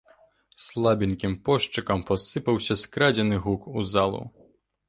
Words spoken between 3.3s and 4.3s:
гук у залу.